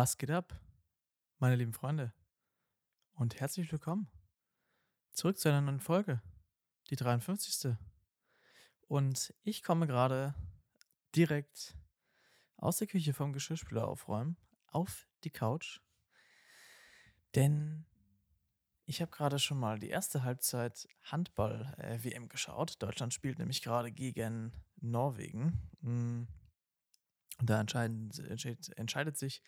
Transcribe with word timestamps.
Was 0.00 0.16
geht 0.16 0.30
ab, 0.30 0.58
meine 1.38 1.56
lieben 1.56 1.72
Freunde? 1.72 2.14
Und 3.14 3.40
herzlich 3.40 3.70
willkommen 3.72 4.08
zurück 5.10 5.38
zu 5.38 5.48
einer 5.48 5.60
neuen 5.60 5.80
Folge, 5.80 6.22
die 6.88 6.96
53. 6.96 7.76
Und 8.86 9.34
ich 9.42 9.64
komme 9.64 9.86
gerade 9.88 10.34
direkt 11.14 11.76
aus 12.56 12.78
der 12.78 12.86
Küche 12.86 13.12
vom 13.12 13.32
Geschirrspüler 13.32 13.86
aufräumen 13.86 14.36
auf 14.66 15.08
die 15.24 15.30
Couch, 15.30 15.80
denn 17.34 17.84
ich 18.84 19.02
habe 19.02 19.10
gerade 19.10 19.38
schon 19.38 19.58
mal 19.58 19.78
die 19.78 19.90
erste 19.90 20.22
Halbzeit 20.22 20.88
Handball-WM 21.02 22.28
geschaut. 22.28 22.82
Deutschland 22.82 23.12
spielt 23.12 23.38
nämlich 23.38 23.62
gerade 23.62 23.92
gegen 23.92 24.52
Norwegen. 24.76 25.60
Mm. 25.82 26.22
Und 27.38 27.50
da 27.50 27.60
entscheidet, 27.60 28.70
entscheidet 28.78 29.18
sich 29.18 29.42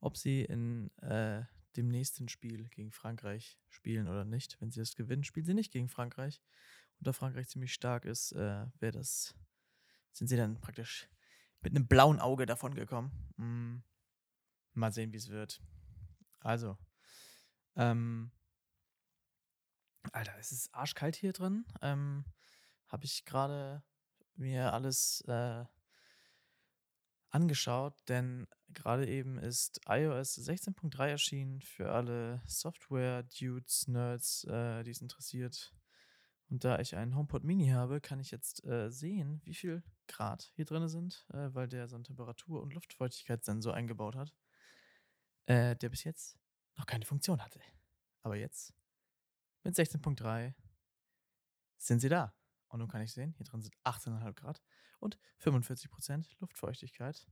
ob 0.00 0.16
sie 0.16 0.44
in 0.44 0.90
äh, 0.98 1.42
dem 1.76 1.88
nächsten 1.88 2.28
Spiel 2.28 2.68
gegen 2.68 2.92
Frankreich 2.92 3.58
spielen 3.68 4.08
oder 4.08 4.24
nicht. 4.24 4.60
Wenn 4.60 4.70
sie 4.70 4.80
das 4.80 4.94
gewinnen, 4.94 5.24
spielen 5.24 5.46
sie 5.46 5.54
nicht 5.54 5.72
gegen 5.72 5.88
Frankreich. 5.88 6.40
Und 6.98 7.06
da 7.06 7.12
Frankreich 7.12 7.48
ziemlich 7.48 7.72
stark 7.72 8.04
ist, 8.04 8.32
äh, 8.32 8.66
wäre 8.78 8.92
das, 8.92 9.34
sind 10.18 10.28
sie 10.28 10.36
dann 10.36 10.60
praktisch 10.60 11.08
mit 11.60 11.74
einem 11.74 11.86
blauen 11.86 12.18
Auge 12.18 12.44
davon 12.44 12.74
gekommen. 12.74 13.12
Mm, 13.36 13.78
mal 14.74 14.92
sehen, 14.92 15.12
wie 15.12 15.16
es 15.16 15.28
wird. 15.28 15.62
Also, 16.40 16.76
ähm, 17.76 18.32
Alter, 20.12 20.36
es 20.38 20.52
ist 20.52 20.74
arschkalt 20.74 21.16
hier 21.16 21.32
drin. 21.32 21.64
Ähm, 21.82 22.24
Habe 22.88 23.04
ich 23.04 23.24
gerade 23.24 23.82
mir 24.34 24.72
alles 24.72 25.20
äh, 25.28 25.64
angeschaut, 27.30 27.94
denn 28.08 28.46
gerade 28.68 29.06
eben 29.06 29.38
ist 29.38 29.80
iOS 29.86 30.38
16.3 30.38 31.08
erschienen 31.08 31.60
für 31.60 31.92
alle 31.92 32.42
Software-Dudes, 32.46 33.88
Nerds, 33.88 34.44
äh, 34.44 34.82
die 34.84 34.90
es 34.90 35.02
interessiert. 35.02 35.74
Und 36.50 36.64
da 36.64 36.78
ich 36.78 36.96
einen 36.96 37.14
HomePod 37.14 37.44
Mini 37.44 37.68
habe, 37.68 38.00
kann 38.00 38.20
ich 38.20 38.30
jetzt 38.30 38.64
äh, 38.64 38.90
sehen, 38.90 39.40
wie 39.44 39.54
viel 39.54 39.82
Grad 40.06 40.50
hier 40.54 40.64
drin 40.64 40.88
sind, 40.88 41.26
äh, 41.32 41.52
weil 41.52 41.68
der 41.68 41.88
so 41.88 41.96
einen 41.96 42.04
Temperatur- 42.04 42.62
und 42.62 42.72
Luftfeuchtigkeitssensor 42.72 43.74
eingebaut 43.74 44.16
hat, 44.16 44.34
äh, 45.46 45.76
der 45.76 45.90
bis 45.90 46.04
jetzt 46.04 46.38
noch 46.76 46.86
keine 46.86 47.04
Funktion 47.04 47.42
hatte. 47.42 47.60
Aber 48.22 48.36
jetzt 48.36 48.72
mit 49.62 49.74
16.3 49.74 50.54
sind 51.76 52.00
sie 52.00 52.08
da. 52.08 52.34
Und 52.68 52.80
nun 52.80 52.88
kann 52.88 53.02
ich 53.02 53.12
sehen, 53.12 53.34
hier 53.36 53.46
drin 53.46 53.62
sind 53.62 53.76
18,5 53.84 54.32
Grad 54.34 54.62
und 55.00 55.18
45% 55.40 56.28
Luftfeuchtigkeit. 56.38 57.26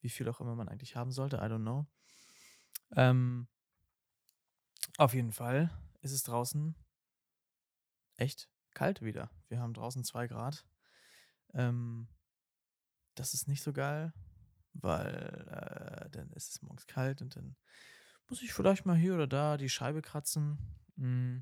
Wie 0.00 0.08
viel 0.08 0.28
auch 0.28 0.40
immer 0.40 0.54
man 0.54 0.68
eigentlich 0.68 0.96
haben 0.96 1.12
sollte, 1.12 1.36
I 1.36 1.40
don't 1.40 1.62
know. 1.62 1.86
Ähm, 2.96 3.48
auf 4.98 5.14
jeden 5.14 5.32
Fall 5.32 5.70
ist 6.00 6.12
es 6.12 6.22
draußen 6.22 6.74
echt 8.20 8.48
kalt 8.72 9.02
wieder. 9.02 9.30
Wir 9.48 9.60
haben 9.60 9.74
draußen 9.74 10.04
2 10.04 10.26
Grad. 10.28 10.64
Ähm, 11.54 12.08
das 13.14 13.34
ist 13.34 13.48
nicht 13.48 13.62
so 13.62 13.72
geil, 13.72 14.12
weil 14.72 15.14
äh, 15.48 16.10
dann 16.10 16.30
ist 16.32 16.50
es 16.50 16.62
morgens 16.62 16.86
kalt 16.86 17.22
und 17.22 17.36
dann 17.36 17.56
muss 18.28 18.42
ich 18.42 18.52
vielleicht 18.52 18.86
mal 18.86 18.96
hier 18.96 19.14
oder 19.14 19.26
da 19.26 19.56
die 19.56 19.68
Scheibe 19.68 20.02
kratzen. 20.02 20.58
Mm, 20.96 21.38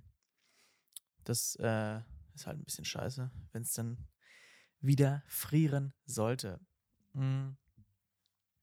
das 1.24 1.56
äh, 1.56 2.00
ist 2.34 2.46
halt 2.46 2.58
ein 2.58 2.64
bisschen 2.64 2.86
scheiße, 2.86 3.30
wenn 3.52 3.62
es 3.62 3.72
dann 3.74 4.08
wieder 4.80 5.22
frieren 5.26 5.92
sollte. 6.06 6.60
Mhm. 7.12 7.56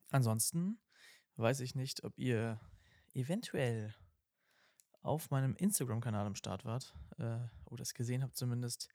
Ansonsten 0.10 0.80
weiß 1.36 1.60
ich 1.60 1.76
nicht, 1.76 2.04
ob 2.04 2.18
ihr 2.18 2.60
eventuell 3.14 3.94
auf 5.06 5.30
meinem 5.30 5.56
Instagram-Kanal 5.56 6.26
am 6.26 6.36
Start 6.36 6.66
wart 6.66 6.96
äh, 7.18 7.40
oder 7.66 7.84
es 7.84 7.94
gesehen 7.94 8.24
habt 8.24 8.36
zumindest. 8.36 8.90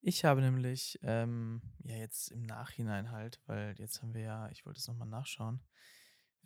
Ich 0.00 0.24
habe 0.24 0.40
nämlich, 0.40 0.98
ähm, 1.02 1.60
ja 1.82 1.96
jetzt 1.96 2.30
im 2.30 2.42
Nachhinein 2.42 3.10
halt, 3.10 3.40
weil 3.46 3.74
jetzt 3.78 4.00
haben 4.00 4.14
wir 4.14 4.22
ja, 4.22 4.48
ich 4.50 4.64
wollte 4.64 4.78
es 4.78 4.86
nochmal 4.86 5.08
nachschauen, 5.08 5.60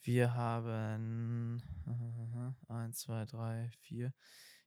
wir 0.00 0.34
haben 0.34 1.62
äh, 2.68 2.72
1, 2.72 2.98
2, 2.98 3.26
3, 3.26 3.70
4, 3.80 4.12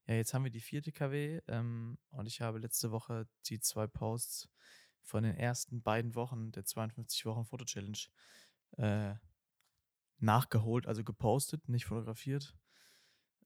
ja 0.07 0.13
jetzt 0.13 0.33
haben 0.33 0.43
wir 0.43 0.51
die 0.51 0.61
vierte 0.61 0.91
KW 0.91 1.41
ähm, 1.47 1.97
und 2.11 2.27
ich 2.27 2.41
habe 2.41 2.59
letzte 2.59 2.91
Woche 2.91 3.27
die 3.47 3.59
zwei 3.59 3.87
Posts 3.87 4.49
von 5.01 5.23
den 5.23 5.35
ersten 5.35 5.81
beiden 5.81 6.13
Wochen 6.15 6.51
der 6.51 6.65
52 6.65 7.25
Wochen 7.25 7.45
Foto-Challenge 7.45 7.97
äh, 8.77 9.15
nachgeholt, 10.19 10.87
also 10.87 11.03
gepostet, 11.03 11.67
nicht 11.67 11.85
fotografiert. 11.85 12.55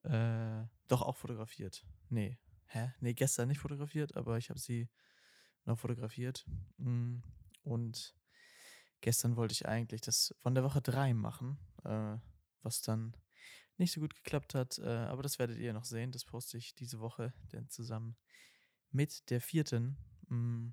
Äh, 0.02 0.64
doch 0.88 1.02
auch 1.02 1.16
fotografiert. 1.16 1.84
Nee. 2.08 2.38
Hä? 2.66 2.92
Nee, 3.00 3.14
gestern 3.14 3.48
nicht 3.48 3.58
fotografiert, 3.58 4.16
aber 4.16 4.38
ich 4.38 4.48
habe 4.50 4.60
sie 4.60 4.88
noch 5.64 5.78
fotografiert. 5.78 6.46
Mm, 6.78 7.18
und 7.62 8.14
gestern 9.00 9.36
wollte 9.36 9.52
ich 9.52 9.66
eigentlich 9.66 10.00
das 10.00 10.34
von 10.38 10.54
der 10.54 10.64
Woche 10.64 10.80
3 10.80 11.14
machen, 11.14 11.58
äh, 11.84 12.16
was 12.62 12.82
dann 12.82 13.16
nicht 13.76 13.92
so 13.92 14.00
gut 14.00 14.14
geklappt 14.14 14.54
hat. 14.54 14.78
Äh, 14.78 14.88
aber 14.88 15.22
das 15.22 15.38
werdet 15.38 15.58
ihr 15.58 15.72
noch 15.72 15.84
sehen. 15.84 16.12
Das 16.12 16.24
poste 16.24 16.58
ich 16.58 16.74
diese 16.74 17.00
Woche 17.00 17.32
denn 17.52 17.68
zusammen 17.68 18.16
mit 18.90 19.28
der 19.30 19.40
vierten. 19.40 19.96
Mm, 20.28 20.68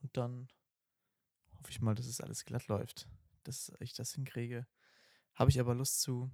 und 0.00 0.16
dann 0.16 0.48
hoffe 1.54 1.70
ich 1.70 1.80
mal, 1.80 1.94
dass 1.94 2.06
es 2.06 2.20
alles 2.20 2.44
glatt 2.44 2.68
läuft, 2.68 3.08
dass 3.44 3.72
ich 3.80 3.94
das 3.94 4.12
hinkriege. 4.14 4.66
Habe 5.34 5.50
ich 5.50 5.60
aber 5.60 5.74
Lust 5.74 6.00
zu. 6.00 6.30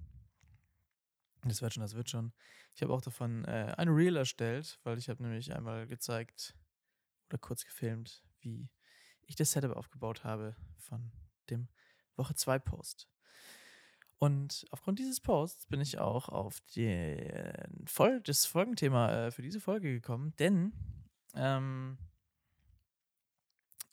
Das 1.47 1.61
wird 1.61 1.73
schon, 1.73 1.81
das 1.81 1.95
wird 1.95 2.09
schon. 2.09 2.33
Ich 2.73 2.81
habe 2.81 2.93
auch 2.93 3.01
davon 3.01 3.45
äh, 3.45 3.73
ein 3.77 3.89
Reel 3.89 4.15
erstellt, 4.17 4.79
weil 4.83 4.97
ich 4.97 5.09
habe 5.09 5.21
nämlich 5.21 5.53
einmal 5.53 5.85
gezeigt 5.85 6.55
oder 7.29 7.37
kurz 7.37 7.65
gefilmt, 7.65 8.23
wie 8.39 8.69
ich 9.21 9.35
das 9.35 9.51
Setup 9.51 9.75
aufgebaut 9.75 10.23
habe 10.23 10.55
von 10.77 11.11
dem 11.49 11.67
Woche 12.15 12.33
2 12.33 12.59
Post. 12.59 13.07
Und 14.17 14.65
aufgrund 14.71 14.97
dieses 14.99 15.19
Posts 15.19 15.67
bin 15.67 15.81
ich 15.81 15.99
auch 15.99 16.29
auf 16.29 16.61
die, 16.75 17.29
voll, 17.85 18.21
das 18.21 18.45
Folgenthema 18.45 19.27
äh, 19.27 19.31
für 19.31 19.41
diese 19.41 19.59
Folge 19.59 19.91
gekommen, 19.91 20.33
denn 20.39 20.73
ähm, 21.35 21.97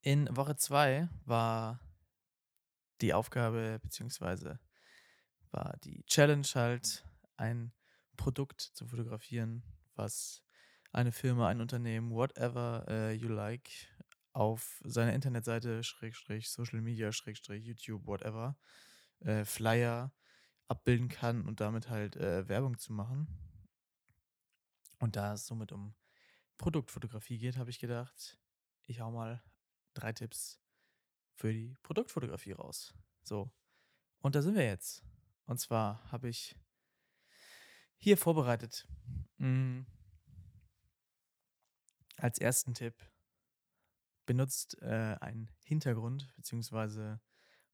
in 0.00 0.34
Woche 0.34 0.56
2 0.56 1.08
war 1.24 1.80
die 3.00 3.12
Aufgabe, 3.12 3.78
beziehungsweise 3.82 4.60
war 5.50 5.76
die 5.84 6.04
Challenge 6.04 6.46
halt, 6.54 7.04
ein 7.36 7.72
Produkt 8.16 8.60
zu 8.60 8.86
fotografieren, 8.86 9.62
was 9.94 10.44
eine 10.92 11.12
Firma, 11.12 11.48
ein 11.48 11.60
Unternehmen, 11.60 12.10
whatever 12.10 12.84
uh, 12.88 13.10
you 13.10 13.28
like, 13.28 13.70
auf 14.32 14.80
seiner 14.84 15.12
Internetseite, 15.12 15.82
Schrägstrich, 15.82 16.50
Social 16.50 16.80
Media, 16.80 17.12
Schrägstrich, 17.12 17.64
YouTube, 17.64 18.06
whatever, 18.06 18.56
äh, 19.20 19.44
Flyer 19.44 20.12
abbilden 20.68 21.08
kann 21.08 21.46
und 21.46 21.60
damit 21.60 21.88
halt 21.88 22.16
äh, 22.16 22.48
Werbung 22.48 22.78
zu 22.78 22.92
machen. 22.92 23.26
Und 24.98 25.16
da 25.16 25.34
es 25.34 25.46
somit 25.46 25.72
um 25.72 25.94
Produktfotografie 26.56 27.38
geht, 27.38 27.56
habe 27.56 27.70
ich 27.70 27.78
gedacht, 27.78 28.38
ich 28.86 29.00
hau 29.00 29.10
mal 29.10 29.42
drei 29.94 30.12
Tipps 30.12 30.60
für 31.34 31.52
die 31.52 31.76
Produktfotografie 31.82 32.52
raus. 32.52 32.94
So. 33.22 33.50
Und 34.20 34.34
da 34.34 34.42
sind 34.42 34.54
wir 34.54 34.64
jetzt. 34.64 35.04
Und 35.46 35.58
zwar 35.58 36.10
habe 36.10 36.28
ich 36.28 36.56
hier 38.02 38.16
vorbereitet 38.16 38.88
mh, 39.38 39.48
mm, 39.48 39.86
als 42.16 42.38
ersten 42.38 42.74
Tipp 42.74 42.94
benutzt 44.26 44.76
äh, 44.82 45.16
einen 45.20 45.52
Hintergrund, 45.62 46.32
beziehungsweise 46.34 47.20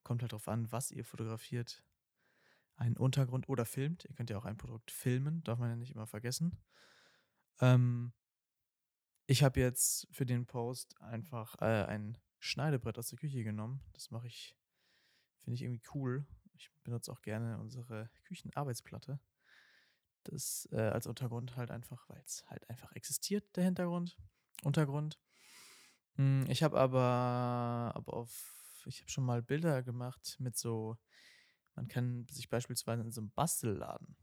kommt 0.03 0.21
halt 0.21 0.33
darauf 0.33 0.49
an, 0.49 0.71
was 0.71 0.91
ihr 0.91 1.05
fotografiert. 1.05 1.83
Einen 2.77 2.97
Untergrund 2.97 3.49
oder 3.49 3.65
filmt. 3.65 4.05
Ihr 4.05 4.15
könnt 4.15 4.31
ja 4.31 4.39
auch 4.39 4.45
ein 4.45 4.57
Produkt 4.57 4.91
filmen, 4.91 5.43
darf 5.45 5.59
man 5.59 5.71
ja 5.71 5.77
nicht 5.77 5.93
immer 5.95 6.07
vergessen. 6.07 6.63
Ähm, 7.61 8.13
ich 9.27 9.43
habe 9.43 9.61
jetzt 9.61 10.09
für 10.13 10.27
den 10.27 10.47
Post 10.47 11.01
einfach 11.01 11.57
äh, 11.61 11.85
ein 11.87 12.19
Schneidebrett 12.39 12.99
aus 12.99 13.09
der 13.09 13.19
Küche 13.19 13.43
genommen. 13.45 13.83
Das 13.95 14.11
mache 14.11 14.27
ich, 14.27 14.57
finde 15.41 15.55
ich 15.55 15.63
irgendwie 15.63 15.83
cool. 15.95 16.27
Ich 16.55 16.71
benutze 16.85 17.11
auch 17.11 17.23
gerne 17.23 17.59
unsere 17.59 18.11
Küchenarbeitsplatte. 18.25 19.21
Das 20.31 20.69
äh, 20.73 20.81
als 20.81 21.07
Untergrund 21.07 21.57
halt 21.57 21.71
einfach, 21.71 22.09
weil 22.09 22.23
es 22.25 22.45
halt 22.49 22.69
einfach 22.69 22.93
existiert, 22.93 23.57
der 23.57 23.65
Hintergrund, 23.65 24.19
Untergrund. 24.63 25.19
Hm, 26.17 26.45
ich 26.49 26.63
habe 26.63 26.79
aber, 26.79 27.93
aber 27.95 28.15
auf 28.15 28.55
ich 28.87 29.01
habe 29.01 29.11
schon 29.11 29.25
mal 29.25 29.43
Bilder 29.43 29.83
gemacht 29.83 30.37
mit 30.39 30.57
so 30.57 30.97
man 31.75 31.89
kann 31.89 32.27
sich 32.31 32.49
beispielsweise 32.49 33.03
in 33.03 33.13
so 33.13 33.21
einem 33.21 33.31
Bastelladen 33.31 34.17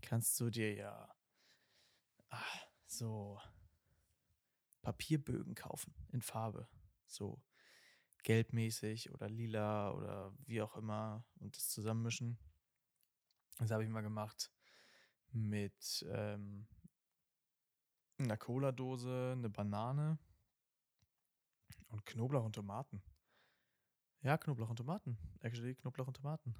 kannst 0.00 0.38
du 0.40 0.50
dir 0.50 0.74
ja, 0.74 1.14
ah, 2.30 2.42
so 2.86 3.40
Papierbögen 4.82 5.54
kaufen 5.54 5.94
in 6.12 6.22
Farbe, 6.22 6.68
so 7.06 7.42
gelbmäßig 8.22 9.12
oder 9.12 9.28
lila 9.28 9.92
oder 9.92 10.34
wie 10.46 10.62
auch 10.62 10.76
immer 10.76 11.24
und 11.40 11.56
das 11.56 11.68
zusammenmischen. 11.68 12.38
Das 13.58 13.70
habe 13.70 13.84
ich 13.84 13.90
mal 13.90 14.02
gemacht 14.02 14.50
mit, 15.32 16.06
ähm 16.10 16.66
'ner 18.20 18.36
Cola-Dose, 18.36 19.36
'ne 19.36 19.48
Banane 19.48 20.18
und 21.90 22.04
Knoblauch 22.06 22.44
und 22.44 22.54
Tomaten. 22.54 23.02
Ja, 24.22 24.36
Knoblauch 24.36 24.70
und 24.70 24.76
Tomaten. 24.76 25.16
Actually 25.40 25.74
Knoblauch 25.76 26.08
und 26.08 26.16
Tomaten. 26.16 26.54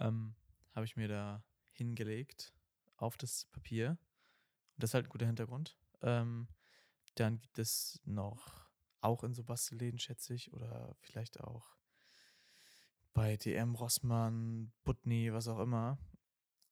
Ähm, 0.00 0.34
habe 0.74 0.84
ich 0.84 0.96
mir 0.96 1.08
da 1.08 1.42
hingelegt 1.72 2.54
auf 2.96 3.16
das 3.16 3.46
Papier. 3.46 3.98
Das 4.78 4.90
ist 4.90 4.94
halt 4.94 5.06
'n 5.06 5.10
guter 5.10 5.26
Hintergrund. 5.26 5.78
Ähm, 6.02 6.48
dann 7.16 7.40
gibt 7.40 7.58
es 7.58 8.00
noch 8.04 8.70
auch 9.00 9.24
in 9.24 9.34
so 9.34 9.44
Bastelläden, 9.44 9.98
schätze 10.00 10.34
ich, 10.34 10.52
oder 10.54 10.96
vielleicht 11.00 11.40
auch 11.40 11.76
bei 13.16 13.38
DM, 13.38 13.74
Rossmann, 13.74 14.72
Putney, 14.84 15.32
was 15.32 15.48
auch 15.48 15.58
immer, 15.60 15.96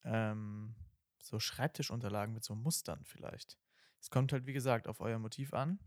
ähm, 0.04 0.74
so 1.26 1.40
Schreibtischunterlagen 1.40 2.34
mit 2.34 2.44
so 2.44 2.54
Mustern 2.54 3.04
vielleicht. 3.04 3.58
Es 4.00 4.10
kommt 4.10 4.32
halt, 4.32 4.46
wie 4.46 4.52
gesagt, 4.52 4.86
auf 4.86 5.00
euer 5.00 5.18
Motiv 5.18 5.54
an. 5.54 5.78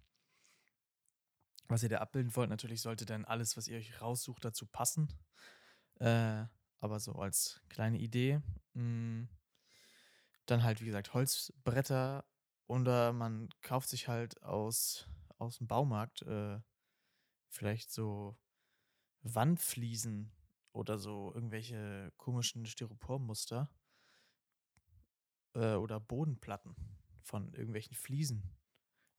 Was 1.67 1.83
ihr 1.83 1.89
da 1.89 1.97
abbilden 1.97 2.35
wollt. 2.35 2.49
Natürlich 2.49 2.81
sollte 2.81 3.05
dann 3.05 3.25
alles, 3.25 3.57
was 3.57 3.67
ihr 3.67 3.77
euch 3.77 4.01
raussucht, 4.01 4.43
dazu 4.43 4.65
passen. 4.65 5.13
Äh, 5.99 6.45
aber 6.79 6.99
so 6.99 7.13
als 7.13 7.61
kleine 7.69 7.97
Idee. 7.97 8.41
Hm, 8.73 9.27
dann 10.45 10.63
halt, 10.63 10.81
wie 10.81 10.85
gesagt, 10.85 11.13
Holzbretter 11.13 12.25
oder 12.67 13.13
man 13.13 13.49
kauft 13.61 13.89
sich 13.89 14.07
halt 14.07 14.41
aus 14.43 15.07
aus'm 15.39 15.67
Baumarkt, 15.67 16.23
äh, 16.23 16.59
vielleicht 17.49 17.91
so 17.91 18.37
Wandfliesen 19.21 20.31
oder 20.71 20.97
so 20.97 21.31
irgendwelche 21.33 22.11
komischen 22.17 22.65
Styropormuster 22.65 23.69
äh, 25.57 25.75
oder 25.75 25.99
Bodenplatten 26.01 26.75
von 27.23 27.53
irgendwelchen 27.53 27.95
Fliesen. 27.95 28.43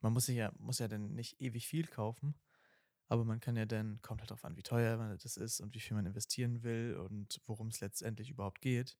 Man 0.03 0.13
muss 0.15 0.27
sich 0.27 0.37
ja 0.37 0.53
muss 0.59 0.81
ja 0.81 0.89
dann 0.89 1.15
nicht 1.15 1.41
ewig 1.43 1.69
viel 1.69 1.87
kaufen, 1.89 2.37
aber 3.09 3.25
man 3.25 3.41
kann 3.41 3.57
ja 3.57 3.67
dann 3.67 4.03
kommt 4.03 4.23
halt 4.23 4.31
drauf 4.33 4.45
an, 4.45 4.57
wie 4.57 4.63
teuer 4.65 5.17
das 5.19 5.37
ist 5.39 5.61
und 5.61 5.75
wie 5.75 5.81
viel 5.81 5.97
man 5.97 6.07
investieren 6.07 6.63
will 6.65 6.97
und 6.97 7.41
worum's 7.47 7.81
letztendlich 7.83 8.31
überhaupt 8.31 8.61
geht. 8.63 8.99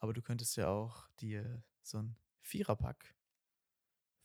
Aber 0.00 0.14
du 0.14 0.22
könntest 0.22 0.56
ja 0.56 0.68
auch 0.70 1.08
dir 1.20 1.64
so 1.82 1.98
'n 2.00 2.16
Viererpack 2.42 3.14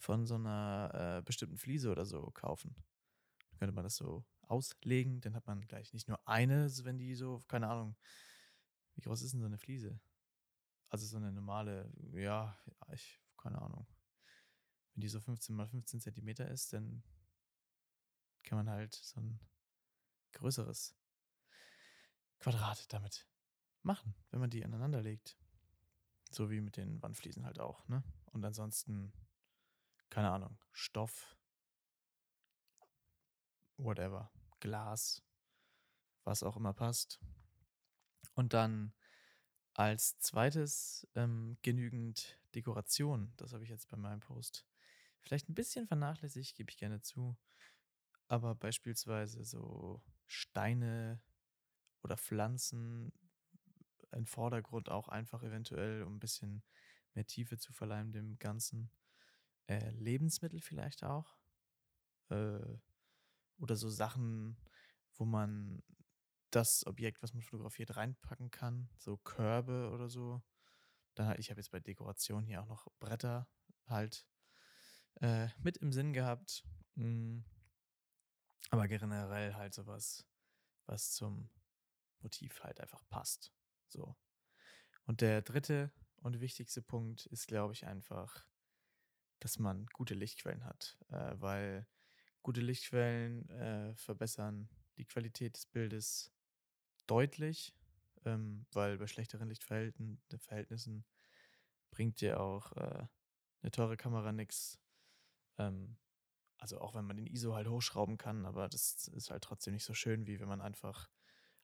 von 0.01 0.25
so 0.27 0.37
'ner, 0.37 1.17
äh, 1.19 1.21
bestimmten 1.23 1.57
Fliese 1.57 1.91
oder 1.91 2.05
so 2.05 2.29
kaufen. 2.33 2.75
Dann 3.51 3.59
könnte 3.59 3.73
man 3.75 3.83
das 3.83 3.95
so 3.97 4.25
auslegen, 4.43 5.21
dann 5.21 5.35
hat 5.35 5.47
man 5.47 5.61
gleich 5.61 5.93
nicht 5.93 6.07
nur 6.07 6.19
eine, 6.27 6.69
wenn 6.83 6.97
die 6.99 7.15
so 7.15 7.43
keine 7.47 7.69
Ahnung 7.69 7.95
wie 8.97 9.01
groß 9.01 9.21
ist 9.21 9.33
'n 9.35 9.41
so 9.41 9.47
'ne 9.47 9.57
Fliese? 9.59 9.99
Also, 10.91 11.05
so 11.05 11.19
'ne 11.19 11.31
normale, 11.31 11.91
ja, 12.13 12.57
ich 12.93 13.19
keine 13.37 13.61
Ahnung. 13.61 13.87
Wenn 14.95 15.01
die 15.01 15.09
so 15.09 15.19
15 15.19 15.55
mal 15.55 15.67
15 15.67 15.99
Zentimeter 16.01 16.47
ist, 16.49 16.73
dann 16.73 17.03
kann 18.43 18.57
man 18.57 18.69
halt 18.69 18.93
so 18.95 19.19
'n 19.19 19.39
größeres 20.33 20.93
Quadrat 22.41 22.91
damit 22.93 23.27
machen, 23.83 24.15
wenn 24.31 24.39
man 24.39 24.49
die 24.49 24.63
aneinander 24.63 25.01
legt. 25.01 25.37
So 26.31 26.51
wie 26.51 26.61
mit 26.61 26.77
den 26.77 27.01
Wandfliesen 27.01 27.45
halt 27.45 27.59
auch, 27.59 27.87
ne? 27.87 28.03
Und 28.33 28.45
ansonsten, 28.45 29.13
keine 30.09 30.31
Ahnung, 30.31 30.57
Stoff 30.73 31.37
whatever, 33.77 34.29
Glas, 34.59 35.21
was 36.25 36.43
auch 36.43 36.57
immer 36.57 36.73
passt. 36.73 37.19
Und 38.35 38.53
dann 38.53 38.93
als 39.77 40.17
2. 40.19 41.07
ähm, 41.15 41.57
genügend 41.61 42.39
Dekoration. 42.55 43.31
Das 43.37 43.53
habe 43.53 43.63
ich 43.63 43.69
jetzt 43.69 43.87
bei 43.89 43.97
meinem 43.97 44.21
Post 44.21 44.65
vielleicht 45.21 45.49
'n 45.49 45.55
bisschen 45.55 45.87
vernachlässigt, 45.87 46.55
gebe 46.55 46.71
ich 46.71 46.77
gerne 46.77 47.01
zu. 47.01 47.37
Aber 48.29 48.55
beispielsweise 48.55 49.45
so 49.45 50.03
Steine 50.27 51.21
oder 52.03 52.17
Pflanzen 52.17 53.13
im 54.11 54.27
Vordergrund 54.27 54.89
auch 54.89 55.09
einfach 55.09 55.43
eventuell, 55.43 56.03
um 56.03 56.15
'n 56.17 56.19
bisschen 56.19 56.63
mehr 57.15 57.27
Tiefe 57.27 57.57
zu 57.59 57.73
verleihen 57.73 58.13
dem 58.13 58.39
Ganzen. 58.39 58.91
Äh, 59.67 59.91
Lebensmittel 59.91 60.61
vielleicht 60.61 61.03
auch. 61.05 61.37
Äh, 62.29 62.59
oder 63.59 63.75
so 63.77 63.89
Sachen, 63.89 64.57
wo 65.15 65.25
man 65.25 65.83
das 66.57 66.87
Objekt, 66.87 67.21
was 67.21 67.35
man 67.35 67.43
fotografiert, 67.43 67.95
reinpacken 67.97 68.49
kann, 68.49 68.89
so 68.97 69.17
Körbe 69.17 69.91
oder 69.93 70.09
so. 70.09 70.41
Da 71.13 71.35
ich 71.35 71.51
habe 71.51 71.59
jetzt 71.59 71.69
bei 71.69 71.79
Dekoration 71.79 72.43
hier 72.43 72.63
auch 72.63 72.67
noch 72.67 72.87
Bretter 72.99 73.47
halt, 73.85 74.25
äh, 75.21 75.49
mit 75.59 75.77
im 75.77 75.93
Sinn 75.93 76.13
gehabt. 76.13 76.63
Hm. 76.95 77.45
Aber 78.71 78.87
generell 78.87 79.53
halt 79.53 79.75
so 79.75 79.85
was, 79.85 80.25
zum 81.11 81.51
Motiv 82.21 82.63
halt 82.63 82.81
einfach 82.81 83.07
passt, 83.07 83.53
so. 83.87 84.17
Und 85.03 85.21
der 85.21 85.43
3. 85.43 85.91
und 86.23 86.41
wichtigste 86.41 86.81
Punkt 86.81 87.27
ist, 87.27 87.47
glaube 87.47 87.73
ich, 87.73 87.85
einfach, 87.85 88.47
dass 89.39 89.59
man 89.59 89.85
gute 89.93 90.15
Lichtquellen 90.15 90.65
hat, 90.65 90.97
äh, 91.09 91.35
weil 91.35 91.87
gute 92.41 92.61
Lichtquellen, 92.61 93.47
äh, 93.51 93.95
verbessern 93.95 94.69
die 94.97 95.05
Qualität 95.05 95.55
des 95.55 95.67
Bildes 95.67 96.33
deutlich, 97.07 97.73
ähm, 98.25 98.65
weil 98.73 98.97
bei 98.97 99.07
schlechteren 99.07 99.49
Lichtverhältn 99.49 100.21
Verhältnissen 100.39 101.05
bringt 101.91 102.21
dir 102.21 102.39
auch, 102.41 102.73
äh, 102.73 103.07
'ne 103.63 103.71
teure 103.71 103.97
Kamera 103.97 104.31
nix. 104.33 104.79
Ähm, 105.59 105.97
also, 106.59 106.79
auch 106.81 106.95
wenn 106.95 107.05
man 107.05 107.17
den 107.17 107.27
ISO 107.27 107.55
halt 107.55 107.67
hochschrauben 107.69 108.17
kann, 108.17 108.45
aber 108.47 108.69
das 108.69 109.07
ist 109.09 109.31
halt 109.31 109.43
trotzdem 109.43 109.73
nicht 109.75 109.85
so 109.85 109.93
schön, 109.95 110.27
wie 110.27 110.39
wenn 110.41 110.49
man 110.49 110.61
einfach 110.61 111.09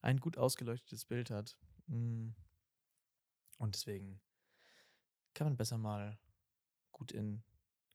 ein 0.02 0.20
gut 0.20 0.38
ausgeleuchtetes 0.40 1.06
Bild 1.06 1.32
hat. 1.32 1.58
Hm. 1.88 2.36
Und 3.60 3.76
deswegen 3.76 4.20
kann 5.36 5.48
man 5.48 5.58
besser 5.58 5.78
mal 5.78 6.20
gut 6.92 7.12
in 7.12 7.44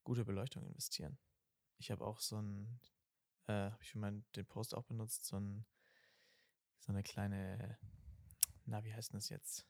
gute 0.05 0.25
Beleuchtung 0.25 0.64
investieren. 0.67 1.19
Ich 1.78 1.90
habe 1.90 2.07
auch 2.07 2.21
so 2.21 2.38
'n 2.38 2.81
äh, 3.49 3.52
habe 3.73 3.83
ich 3.83 3.90
für 3.93 3.99
meinen 3.99 4.26
den 4.37 4.47
Post 4.47 4.75
auch 4.75 4.85
benutzt, 4.85 5.26
so 5.26 5.37
'n 5.38 5.67
so 6.88 6.92
'ne 6.95 7.02
kleine 7.02 7.76
na, 8.66 8.83
wie 8.85 8.95
heißt 8.95 9.14
das 9.14 9.28
jetzt? 9.28 9.64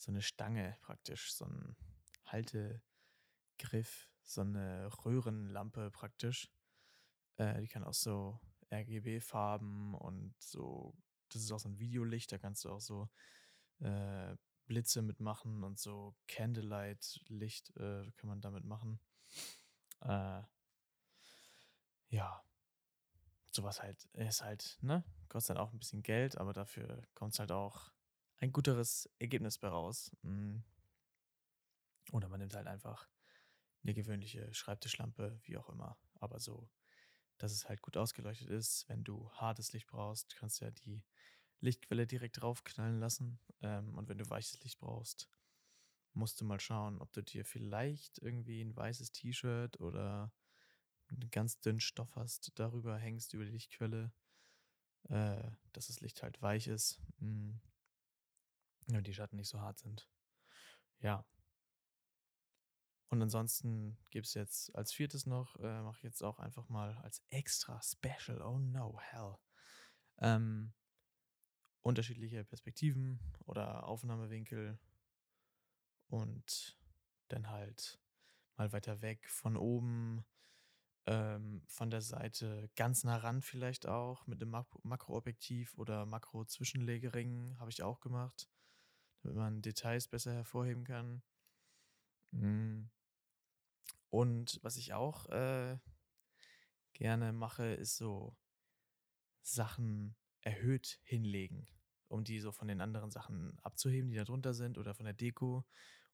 So 0.00 0.12
'ne 0.12 0.20
Stange 0.22 0.76
praktisch, 0.82 1.32
so 1.32 1.46
'n 1.46 1.74
Haltegriff, 2.26 2.82
so 4.22 4.44
'ne 4.44 4.90
Röhrenlampe 5.04 5.90
praktisch. 5.90 6.50
Äh, 7.38 7.60
die 7.62 7.68
kann 7.68 7.84
auch 7.84 7.94
so 7.94 8.40
RGB-Farben 8.72 9.94
und 9.94 10.34
so 10.40 10.94
das 11.30 11.42
ist 11.42 11.52
auch 11.52 11.60
so 11.60 11.68
'n 11.70 11.78
Videolicht, 11.80 12.32
da 12.32 12.38
kannst 12.38 12.64
du 12.64 12.70
auch 12.70 12.80
so, 12.80 13.10
äh, 13.80 14.36
Blitze 14.66 15.02
mitmachen 15.02 15.64
und 15.64 15.78
so 15.80 16.16
Candlelight-Licht, 16.28 17.76
äh, 17.78 18.10
kann 18.16 18.28
man 18.28 18.40
damit 18.42 18.64
machen. 18.64 19.00
Äh 20.02 20.42
ja. 22.10 22.45
So 23.56 23.62
was 23.62 23.80
halt 23.82 24.04
ist 24.12 24.42
halt, 24.42 24.76
ne, 24.82 25.02
kostet 25.30 25.56
halt 25.56 25.66
auch 25.66 25.72
'n 25.72 25.78
bisschen 25.78 26.02
Geld, 26.02 26.36
aber 26.36 26.52
dafür 26.52 27.08
kommt's 27.14 27.38
halt 27.38 27.52
auch 27.52 27.94
ein 28.36 28.52
guteres 28.52 29.08
Ergebnis 29.18 29.56
bei 29.58 29.68
raus. 29.68 30.14
Hm. 30.22 30.62
Oder 32.12 32.28
man 32.28 32.40
nimmt 32.40 32.54
halt 32.54 32.66
einfach 32.66 33.08
'ne 33.82 33.94
gewöhnliche 33.94 34.52
Schreibtischlampe, 34.54 35.40
wie 35.44 35.56
auch 35.58 35.68
immer. 35.70 35.98
Aber 36.14 36.40
so, 36.40 36.70
dass 37.38 37.52
es 37.52 37.68
halt 37.68 37.82
gut 37.82 37.96
ausgeleuchtet 37.96 38.48
ist. 38.50 38.88
Wenn 38.88 39.04
du 39.04 39.30
hartes 39.32 39.72
Licht 39.72 39.88
brauchst, 39.88 40.36
kannst 40.36 40.60
du 40.60 40.66
ja 40.66 40.72
die 40.72 41.04
Lichtquelle 41.60 42.06
direkt 42.06 42.40
draufknallen 42.42 43.00
lassen. 43.00 43.40
Ähm, 43.62 43.96
und 43.96 44.08
wenn 44.08 44.18
du 44.18 44.30
weiches 44.30 44.62
Licht 44.64 44.78
brauchst, 44.80 45.30
musst 46.14 46.40
du 46.40 46.46
mal 46.46 46.60
schauen, 46.60 47.00
ob 47.00 47.12
du 47.12 47.22
dir 47.22 47.44
vielleicht 47.46 48.18
irgendwie 48.20 48.62
'n 48.62 48.76
weißes 48.76 49.12
T-Shirt 49.12 49.80
oder 49.80 50.32
ganz 51.30 51.60
dünnen 51.60 51.80
Stoff 51.80 52.14
hast, 52.16 52.52
darüber 52.58 52.98
hängst 52.98 53.34
über 53.34 53.44
die 53.44 53.52
Lichtquelle, 53.52 54.12
äh, 55.08 55.50
dass 55.72 55.88
das 55.88 56.00
Licht 56.00 56.22
halt 56.22 56.40
weich 56.42 56.66
ist, 56.66 57.00
hm. 57.18 57.60
Und 58.88 59.06
die 59.06 59.14
Schatten 59.14 59.36
nicht 59.36 59.48
so 59.48 59.60
hart 59.60 59.78
sind. 59.78 60.08
Ja. 61.00 61.26
Und 63.08 63.22
ansonsten 63.22 63.98
gibt's 64.10 64.34
jetzt 64.34 64.74
als 64.74 64.92
4. 64.92 65.08
noch, 65.26 65.56
äh 65.56 65.82
mache 65.82 65.98
ich 65.98 66.02
jetzt 66.02 66.22
auch 66.22 66.38
einfach 66.38 66.68
mal 66.68 66.96
als 66.98 67.22
extra 67.28 67.80
Special, 67.82 68.40
oh 68.42 68.58
no, 68.58 68.98
hell, 69.00 69.36
Ähm, 70.18 70.72
unterschiedliche 71.82 72.44
Perspektiven 72.44 73.20
oder 73.44 73.84
Aufnahmewinkel 73.86 74.78
und 76.08 76.78
dann 77.28 77.48
halt 77.50 78.00
mal 78.56 78.72
weiter 78.72 79.02
weg 79.02 79.28
von 79.28 79.56
oben, 79.56 80.24
ähm, 81.06 81.62
von 81.68 81.90
der 81.90 82.02
Seite 82.02 82.68
ganz 82.74 83.04
nah 83.04 83.16
ran 83.16 83.40
vielleicht 83.40 83.86
auch 83.86 84.26
mit 84.26 84.42
einem 84.42 84.50
Mak 84.50 84.84
Makroobjektiv 84.84 85.78
oder 85.78 86.04
Makro-Zwischenlegering 86.04 87.56
habe 87.58 87.70
ich 87.70 87.82
auch 87.82 88.00
gemacht, 88.00 88.48
damit 89.22 89.36
man 89.36 89.62
Details 89.62 90.08
besser 90.08 90.34
hervorheben 90.34 90.84
kann. 90.84 91.22
Mm. 92.32 92.90
Und 94.10 94.58
was 94.62 94.76
ich 94.76 94.94
auch 94.94 95.26
äh, 95.28 95.78
gerne 96.92 97.32
mache, 97.32 97.66
ist 97.66 97.96
so 97.96 98.36
Sachen 99.42 100.16
erhöht 100.40 101.00
hinlegen, 101.04 101.68
um 102.08 102.24
die 102.24 102.40
so 102.40 102.50
von 102.50 102.68
den 102.68 102.80
anderen 102.80 103.10
Sachen 103.10 103.58
abzuheben, 103.60 104.10
die 104.10 104.16
da 104.16 104.24
drunter 104.24 104.54
sind 104.54 104.78
oder 104.78 104.94
von 104.94 105.04
der 105.04 105.14
Deko 105.14 105.64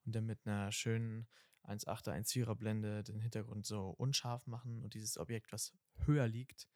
und 0.05 0.15
dann 0.15 0.27
mit 0.27 0.47
einer 0.47 0.73
schönen 0.73 1.29
1,8er, 1.65 2.13
1,4er 2.13 2.55
Blende 2.55 3.03
den 3.03 3.21
Hintergrund 3.21 3.67
so 3.67 3.91
unscharf 3.91 4.47
machen 4.47 4.83
und 4.83 4.95
dieses 4.95 5.19
Objekt, 5.19 5.53
was 5.53 5.73
höher 6.05 6.27
liegt, 6.27 6.69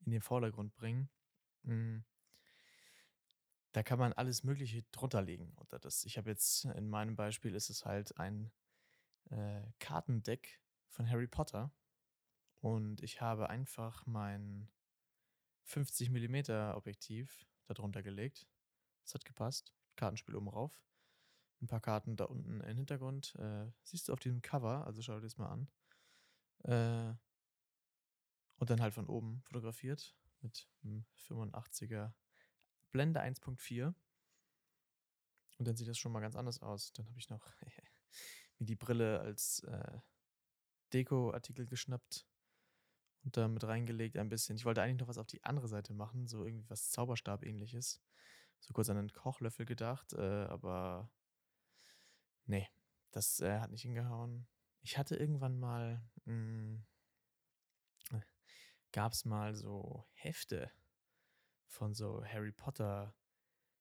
in 0.00 0.12
den 0.12 0.20
Vordergrund 0.20 0.74
bringen. 0.74 1.08
Mm. 1.62 2.00
Da 3.72 3.82
kann 3.82 3.98
man 3.98 4.12
alles 4.12 4.44
Mögliche 4.44 4.84
drunter 4.92 5.22
legen 5.22 5.52
unter 5.56 5.78
das. 5.78 6.04
Ich 6.04 6.16
habe 6.16 6.30
jetzt 6.30 6.64
in 6.64 6.88
meinem 6.88 7.16
Beispiel 7.16 7.54
ist 7.54 7.70
es 7.70 7.84
halt 7.84 8.16
ein 8.18 8.52
äh, 9.30 9.62
Kartendeck 9.80 10.60
von 10.88 11.08
Harry 11.10 11.26
Potter 11.26 11.72
und 12.60 13.02
ich 13.02 13.20
habe 13.20 13.50
einfach 13.50 14.06
mein 14.06 14.68
50 15.64 16.10
mm 16.10 16.74
Objektiv 16.74 17.46
darunter 17.66 18.02
gelegt. 18.02 18.46
Das 19.02 19.14
hat 19.14 19.24
gepasst. 19.24 19.74
Kartenspiel 19.96 20.36
oben 20.36 20.48
rauf. 20.48 20.80
Ein 21.64 21.66
paar 21.66 21.80
Karten 21.80 22.14
da 22.14 22.24
unten 22.24 22.60
im 22.60 22.76
Hintergrund. 22.76 23.34
Äh, 23.36 23.70
siehst 23.84 24.08
du 24.08 24.12
auf 24.12 24.20
diesem 24.20 24.42
Cover, 24.42 24.86
also 24.86 25.00
schau 25.00 25.14
dir 25.14 25.22
das 25.22 25.38
mal 25.38 25.48
an. 25.48 25.68
Äh, 26.64 27.14
und 28.58 28.68
dann 28.68 28.82
halt 28.82 28.92
von 28.92 29.06
oben 29.06 29.40
fotografiert 29.44 30.14
mit 30.42 30.68
einem 30.82 31.06
85er 31.26 32.12
Blende 32.92 33.22
1.4. 33.22 33.94
Und 35.56 35.66
dann 35.66 35.74
sieht 35.74 35.88
das 35.88 35.96
schon 35.96 36.12
mal 36.12 36.20
ganz 36.20 36.36
anders 36.36 36.60
aus. 36.60 36.92
Dann 36.92 37.08
habe 37.08 37.18
ich 37.18 37.30
noch 37.30 37.50
mir 38.58 38.66
die 38.66 38.76
Brille 38.76 39.20
als 39.20 39.60
äh, 39.60 40.00
Deko-Artikel 40.92 41.66
geschnappt 41.66 42.26
und 43.22 43.38
da 43.38 43.48
mit 43.48 43.64
reingelegt 43.64 44.18
ein 44.18 44.28
bisschen. 44.28 44.56
Ich 44.56 44.66
wollte 44.66 44.82
eigentlich 44.82 45.00
noch 45.00 45.08
was 45.08 45.16
auf 45.16 45.28
die 45.28 45.42
andere 45.44 45.68
Seite 45.68 45.94
machen, 45.94 46.26
so 46.28 46.44
irgendwie 46.44 46.68
was 46.68 46.90
Zauberstab-ähnliches. 46.90 48.02
So 48.60 48.74
kurz 48.74 48.90
an 48.90 48.98
einen 48.98 49.12
Kochlöffel 49.14 49.64
gedacht, 49.64 50.12
äh, 50.12 50.44
aber 50.44 51.10
nee, 52.46 52.68
das 53.10 53.40
äh, 53.40 53.60
hat 53.60 53.70
nicht 53.70 53.82
hingehauen. 53.82 54.46
Ich 54.82 54.98
hatte 54.98 55.16
irgendwann 55.16 55.58
mal, 55.58 56.02
hm, 56.24 56.84
gab 58.92 59.12
es 59.12 59.24
mal 59.24 59.54
so 59.54 60.06
Hefte 60.12 60.70
von 61.66 61.94
so 61.94 62.24
Harry 62.24 62.52
Potter 62.52 63.14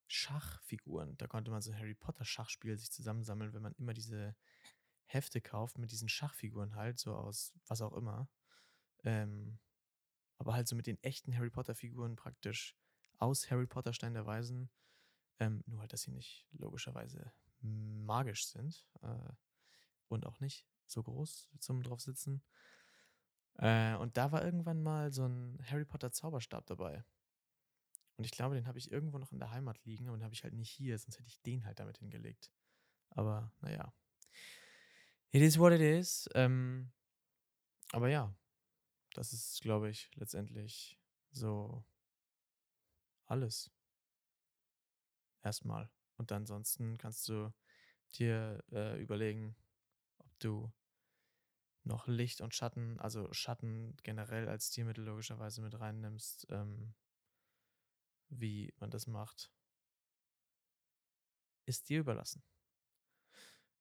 Schachfiguren. 0.08 1.18
Da 1.18 1.28
konnte 1.28 1.52
man 1.52 1.62
so 1.62 1.72
ein 1.72 1.78
Harry 1.78 1.94
Potter 1.94 2.26
Schachspiel 2.26 2.78
sich 2.78 2.92
zusammensammeln, 2.92 3.54
wenn 3.54 3.62
man 3.62 3.76
immer 3.76 3.94
diese 3.94 4.36
Hefte 5.06 5.42
kauft 5.42 5.78
mit 5.78 5.92
diesen 5.92 6.10
Schachfiguren 6.10 6.76
halt, 6.76 7.00
so 7.00 7.16
aus 7.16 7.54
was 7.68 7.82
auch 7.82 7.94
immer. 7.94 8.30
Ähm, 9.04 9.60
aber 10.38 10.54
halt 10.54 10.68
so 10.68 10.76
mit 10.76 10.88
den 10.88 11.02
echten 11.04 11.36
Harry 11.36 11.50
Potter-Figuren 11.50 12.16
praktisch 12.16 12.76
aus 13.18 13.50
Harry 13.52 13.68
Potter 13.68 13.94
Stein 13.94 14.14
der 14.14 14.26
Weisen. 14.26 14.70
Ähm, 15.40 15.64
nur 15.68 15.80
halt, 15.82 15.94
dass 15.94 16.04
sie 16.04 16.12
nicht 16.12 16.48
logischerweise 16.52 17.32
magisch 17.64 18.48
sind 18.48 18.88
äh, 19.02 19.34
und 20.08 20.26
auch 20.26 20.40
nicht 20.40 20.68
so 20.86 21.04
groß 21.04 21.50
zum 21.60 21.82
drauf 21.84 22.02
sitzen. 22.02 22.44
Äh, 23.56 23.96
und 23.96 24.18
da 24.18 24.32
war 24.32 24.44
irgendwann 24.44 24.82
mal 24.82 25.12
so 25.12 25.28
ein 25.28 25.60
Harry 25.66 25.86
Potter 25.86 26.12
Zauberstab 26.12 26.66
dabei. 26.66 27.04
Und 28.16 28.26
ich 28.26 28.32
glaube, 28.32 28.56
den 28.56 28.68
habe 28.68 28.78
ich 28.78 28.92
irgendwo 28.92 29.18
noch 29.18 29.32
in 29.32 29.40
der 29.40 29.52
Heimat 29.52 29.84
liegen, 29.86 30.08
aber 30.08 30.18
den 30.18 30.24
habe 30.24 30.36
ich 30.36 30.44
halt 30.44 30.54
nicht 30.54 30.70
hier, 30.70 30.98
sonst 30.98 31.18
hätte 31.18 31.30
ich 31.30 31.42
den 31.42 31.66
halt 31.66 31.80
damit 31.80 31.98
hingelegt. 31.98 32.52
Aber 33.10 33.52
naja. 33.62 33.94
It 35.32 35.42
is 35.42 35.58
what 35.58 35.74
it 35.74 35.82
is. 35.82 36.30
Ähm, 36.36 36.92
aber 37.92 38.10
ja, 38.10 38.36
das 39.14 39.34
ist, 39.34 39.62
glaube 39.62 39.90
ich, 39.90 40.14
letztendlich 40.16 41.00
so 41.32 41.84
alles. 43.26 43.72
Erstmal. 45.42 45.90
Und 46.24 46.32
ansonsten 46.32 46.98
kannst 46.98 47.28
du 47.28 47.54
dir 48.14 48.64
äh, 48.72 48.98
überlegen, 49.02 49.58
ob 50.20 50.40
du 50.40 50.72
noch 51.84 52.08
Licht 52.08 52.40
und 52.40 52.56
Schatten, 52.56 52.98
also 53.02 53.28
Schatten 53.34 53.98
generell 54.04 54.48
als 54.48 54.68
Stilmittel 54.68 55.04
logischerweise 55.04 55.62
mit 55.62 55.78
reinnimmst, 55.78 56.48
ähm, 56.50 56.94
wie 58.30 58.74
man 58.78 58.90
das 58.90 59.06
macht, 59.06 59.52
ist 61.66 61.90
dir 61.90 62.00
überlassen. 62.00 62.42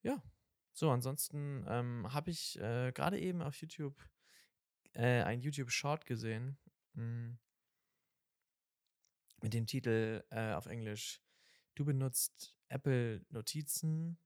Ja, 0.02 0.20
so, 0.72 0.90
ansonsten 0.90 1.64
ähm, 1.68 2.12
habe 2.12 2.32
ich 2.32 2.58
äh, 2.58 2.90
gerade 2.90 3.20
eben 3.20 3.40
auf 3.40 3.54
YouTube 3.54 3.96
äh, 4.94 5.22
ein 5.22 5.42
YouTube-Short 5.42 6.06
gesehen 6.06 6.58
mh, 6.94 7.04
hm, 7.04 7.38
mit 9.42 9.54
dem 9.54 9.68
Titel 9.68 10.24
äh, 10.30 10.54
auf 10.54 10.66
Englisch 10.66 11.22
Du 11.74 11.84
benutzt 11.84 12.56
Apple 12.68 13.24
Notizen, 13.30 14.18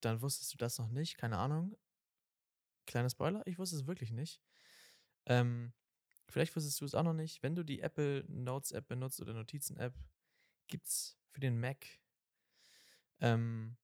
dann 0.00 0.22
wusstest 0.22 0.54
du 0.54 0.56
das 0.56 0.78
noch 0.78 0.88
nicht, 0.88 1.18
keine 1.18 1.38
Ahnung. 1.38 1.76
Kleiner 2.86 3.10
Spoiler, 3.10 3.46
ich 3.46 3.58
wusste 3.58 3.76
es 3.76 3.86
wirklich 3.86 4.10
nicht. 4.10 4.40
Ähm, 5.26 5.72
vielleicht 6.28 6.56
wusstest 6.56 6.80
du 6.80 6.84
es 6.84 6.94
auch 6.94 7.02
noch 7.02 7.12
nicht. 7.12 7.42
Wenn 7.42 7.54
du 7.54 7.64
die 7.64 7.80
Apple 7.80 8.24
Notes 8.28 8.72
App 8.72 8.88
benutzt 8.88 9.20
oder 9.20 9.34
Notizen 9.34 9.76
App, 9.76 9.94
gibt 10.68 10.86
es 10.86 11.18
für 11.28 11.40
den 11.40 11.60
Mac 11.60 11.86
ähm, 13.20 13.76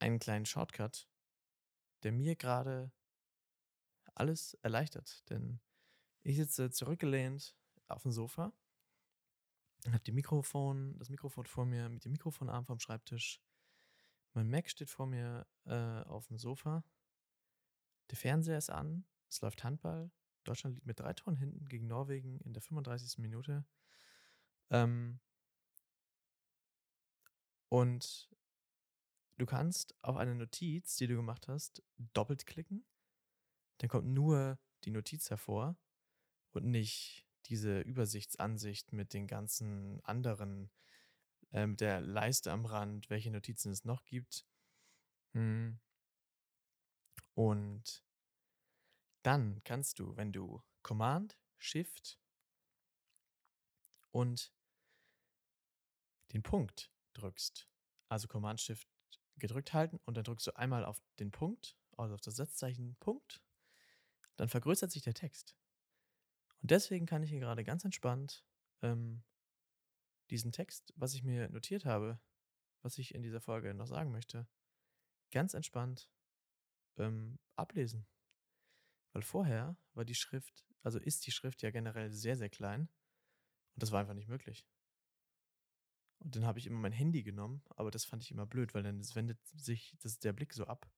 einen 0.00 0.18
kleinen 0.18 0.46
Shortcut, 0.46 1.08
der 2.02 2.12
mir 2.12 2.36
gerade 2.36 2.90
alles 4.14 4.54
erleichtert. 4.54 5.28
Denn 5.30 5.60
ich 6.22 6.36
sitze 6.36 6.70
zurückgelehnt 6.70 7.56
auf 7.86 8.02
dem 8.02 8.12
Sofa, 8.12 8.52
habe 9.92 10.04
die 10.04 10.12
Mikrofon, 10.12 10.98
das 10.98 11.08
Mikrofon 11.08 11.46
vor 11.46 11.66
mir 11.66 11.88
mit 11.88 12.04
dem 12.04 12.12
Mikrofonarm 12.12 12.66
vom 12.66 12.78
Schreibtisch. 12.78 13.40
Mein 14.34 14.50
Mac 14.50 14.68
steht 14.68 14.90
vor 14.90 15.06
mir 15.06 15.46
äh, 15.64 16.02
auf 16.02 16.26
dem 16.28 16.38
Sofa. 16.38 16.84
Der 18.10 18.18
Fernseher 18.18 18.58
ist 18.58 18.70
an. 18.70 19.04
Es 19.28 19.40
läuft 19.40 19.64
Handball. 19.64 20.10
Deutschland 20.44 20.76
liegt 20.76 20.86
mit 20.86 21.00
drei 21.00 21.12
Toren 21.12 21.36
hinten 21.36 21.68
gegen 21.68 21.86
Norwegen 21.86 22.40
in 22.40 22.52
der 22.52 22.62
35. 22.62 23.18
Minute. 23.18 23.66
Ähm, 24.70 25.20
und 27.68 28.30
du 29.36 29.46
kannst 29.46 29.94
auf 30.02 30.16
eine 30.16 30.34
Notiz, 30.34 30.96
die 30.96 31.06
du 31.06 31.16
gemacht 31.16 31.48
hast, 31.48 31.82
doppelt 32.14 32.46
klicken 32.46 32.84
dann 33.78 33.88
kommt 33.88 34.08
nur 34.08 34.58
die 34.84 34.90
Notiz 34.90 35.30
hervor 35.30 35.76
und 36.50 36.66
nicht 36.66 37.26
diese 37.48 37.80
Übersichtsansicht 37.80 38.92
mit 38.92 39.12
den 39.12 39.26
ganzen 39.26 40.00
anderen, 40.04 40.70
äh, 41.50 41.68
der 41.68 42.00
Leiste 42.00 42.52
am 42.52 42.66
Rand, 42.66 43.10
welche 43.10 43.30
Notizen 43.30 43.72
es 43.72 43.84
noch 43.84 44.04
gibt. 44.04 44.46
Hm. 45.32 45.78
Und 47.34 48.04
dann 49.22 49.62
kannst 49.64 49.98
du, 49.98 50.16
wenn 50.16 50.32
du 50.32 50.62
Command, 50.82 51.38
Shift 51.58 52.18
und 54.10 54.52
den 56.32 56.42
Punkt 56.42 56.90
drückst, 57.14 57.68
also 58.08 58.28
Command, 58.28 58.60
Shift 58.60 58.88
gedrückt 59.36 59.72
halten 59.72 59.98
und 60.04 60.16
dann 60.16 60.24
drückst 60.24 60.46
du 60.46 60.56
einmal 60.56 60.84
auf 60.84 61.00
den 61.18 61.30
Punkt, 61.30 61.76
also 61.96 62.14
auf 62.14 62.20
das 62.20 62.36
Satzzeichen 62.36 62.96
Punkt 62.96 63.42
dann 64.38 64.48
vergrößert 64.48 64.90
sich 64.90 65.02
der 65.02 65.14
Text. 65.14 65.56
Und 66.62 66.70
deswegen 66.70 67.06
kann 67.06 67.22
ich 67.22 67.30
hier 67.30 67.40
gerade 67.40 67.64
ganz 67.64 67.84
entspannt 67.84 68.44
ähm, 68.82 69.22
diesen 70.30 70.52
Text, 70.52 70.92
was 70.96 71.14
ich 71.14 71.22
mir 71.22 71.48
notiert 71.48 71.84
habe, 71.84 72.20
was 72.82 72.98
ich 72.98 73.14
in 73.14 73.22
dieser 73.22 73.40
Folge 73.40 73.74
noch 73.74 73.86
sagen 73.86 74.10
möchte, 74.10 74.46
ganz 75.30 75.54
entspannt 75.54 76.10
ähm, 76.96 77.38
ablesen. 77.56 78.06
Weil 79.12 79.22
vorher 79.22 79.76
war 79.94 80.04
die 80.04 80.14
Schrift, 80.14 80.66
also 80.82 80.98
ist 80.98 81.26
die 81.26 81.32
Schrift 81.32 81.62
ja 81.62 81.70
generell 81.70 82.10
sehr, 82.10 82.36
sehr 82.36 82.50
klein. 82.50 82.82
Und 83.74 83.82
das 83.82 83.92
war 83.92 84.00
einfach 84.00 84.14
nicht 84.14 84.28
möglich. 84.28 84.66
Und 86.20 86.34
dann 86.34 86.44
habe 86.44 86.58
ich 86.58 86.66
immer 86.66 86.80
mein 86.80 86.92
Handy 86.92 87.22
genommen, 87.22 87.62
aber 87.76 87.90
das 87.90 88.04
fand 88.04 88.22
ich 88.22 88.30
immer 88.30 88.46
blöd, 88.46 88.74
weil 88.74 88.82
dann 88.82 89.00
wendet 89.14 89.38
sich 89.46 89.96
das, 90.00 90.18
der 90.18 90.32
Blick 90.32 90.52
so 90.52 90.66
ab. 90.66 90.90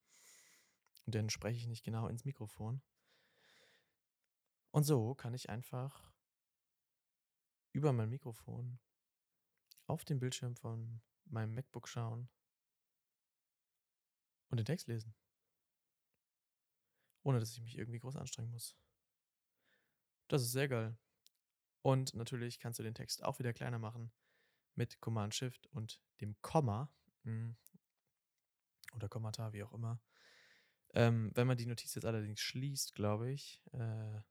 Und 1.05 1.15
dann 1.15 1.29
spreche 1.29 1.59
ich 1.59 1.67
nicht 1.67 1.83
genau 1.83 2.07
ins 2.07 2.25
Mikrofon. 2.25 2.81
Und 4.71 4.83
so 4.83 5.13
kann 5.15 5.33
ich 5.33 5.49
einfach 5.49 6.11
über 7.73 7.93
mein 7.93 8.09
Mikrofon 8.09 8.79
auf 9.87 10.05
den 10.05 10.19
Bildschirm 10.19 10.55
von 10.55 11.01
meinem 11.25 11.53
MacBook 11.53 11.87
schauen 11.87 12.29
und 14.49 14.57
den 14.57 14.65
Text 14.65 14.87
lesen. 14.87 15.13
Ohne 17.23 17.39
dass 17.39 17.51
ich 17.51 17.61
mich 17.61 17.77
irgendwie 17.77 17.99
groß 17.99 18.15
anstrengen 18.15 18.51
muss. 18.51 18.75
Das 20.27 20.41
ist 20.41 20.51
sehr 20.51 20.67
geil. 20.67 20.97
Und 21.81 22.13
natürlich 22.13 22.59
kannst 22.59 22.79
du 22.79 22.83
den 22.83 22.95
Text 22.95 23.23
auch 23.23 23.39
wieder 23.39 23.53
kleiner 23.53 23.79
machen 23.79 24.11
mit 24.75 25.01
Command 25.01 25.35
Shift 25.35 25.67
und 25.67 26.01
dem 26.21 26.39
Komma 26.41 26.93
hm, 27.23 27.55
oder 28.93 29.09
Kommata, 29.09 29.51
wie 29.53 29.63
auch 29.63 29.73
immer. 29.73 30.01
Ähm, 30.93 31.31
wenn 31.35 31.47
man 31.47 31.57
die 31.57 31.65
Notiz 31.65 31.95
jetzt 31.95 32.05
allerdings 32.05 32.39
schließt, 32.41 32.93
glaube 32.93 33.31
ich. 33.31 33.61
Äh, 33.71 34.21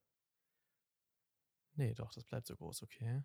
nee, 1.81 1.95
doch, 1.95 2.13
das 2.13 2.25
bleibt 2.25 2.47
so 2.47 2.57
groß, 2.57 2.83
okay. 2.83 3.25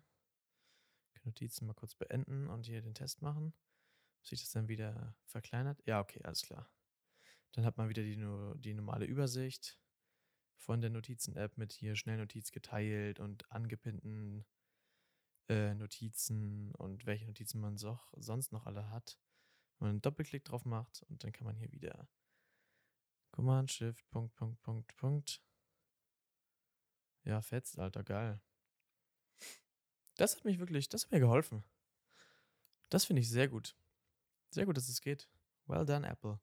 Notizen 1.26 1.66
mal 1.66 1.74
kurz 1.74 1.94
beenden 1.94 2.48
und 2.48 2.64
hier 2.64 2.80
den 2.80 2.94
Test 2.94 3.20
machen. 3.20 3.52
Ob 4.20 4.26
sich 4.26 4.40
das 4.40 4.50
dann 4.52 4.68
wieder 4.68 5.14
verkleinert? 5.26 5.82
Ja, 5.84 6.00
okay, 6.00 6.22
alles 6.24 6.42
klar. 6.42 6.70
Dann 7.52 7.64
hat 7.64 7.76
man 7.76 7.88
wieder 7.88 8.02
die, 8.02 8.16
die 8.60 8.74
normale 8.74 9.04
Übersicht 9.04 9.78
von 10.56 10.80
der 10.80 10.90
Notizen-App 10.90 11.58
mit 11.58 11.72
hier 11.72 11.96
Schnellnotiz 11.96 12.50
geteilt 12.50 13.20
und 13.20 13.50
angepinnten 13.52 14.46
äh, 15.48 15.74
Notizen 15.74 16.74
und 16.76 17.06
welche 17.06 17.26
Notizen 17.26 17.60
man 17.60 17.76
so, 17.76 18.00
sonst 18.12 18.52
noch 18.52 18.66
alle 18.66 18.90
hat. 18.90 19.18
Wenn 19.78 19.86
man 19.86 19.90
einen 19.90 20.02
Doppelklick 20.02 20.44
drauf 20.44 20.64
macht 20.64 21.02
und 21.08 21.22
dann 21.22 21.32
kann 21.32 21.46
man 21.46 21.56
hier 21.56 21.70
wieder 21.70 22.08
Command 23.32 23.70
Shift 23.70 24.08
Punkt 24.10 24.34
Punkt 24.34 24.60
Punkt 24.62 24.96
Punkt. 24.96 25.42
Ja, 27.24 27.42
fetzt, 27.42 27.78
Alter, 27.78 28.02
geil. 28.02 28.40
Das 30.16 30.36
hat 30.36 30.44
mich 30.44 30.58
wirklich, 30.58 30.88
das 30.88 31.04
hat 31.04 31.12
mir 31.12 31.20
geholfen. 31.20 31.64
Das 32.90 33.04
finde 33.04 33.20
ich 33.20 33.30
sehr 33.30 33.48
gut. 33.48 33.76
Sehr 34.50 34.66
gut, 34.66 34.76
dass 34.76 34.88
es 34.88 35.00
geht. 35.00 35.28
Well 35.66 35.84
done, 35.84 36.06
Apple. 36.08 36.40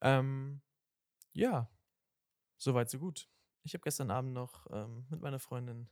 Ähm, 0.00 0.62
ja, 1.32 1.70
soweit, 2.56 2.88
so 2.88 2.98
gut. 2.98 3.28
Ich 3.62 3.74
habe 3.74 3.82
gestern 3.82 4.10
Abend 4.10 4.32
noch 4.32 4.66
ähm, 4.70 5.06
mit 5.10 5.20
meiner 5.20 5.38
Freundin 5.38 5.90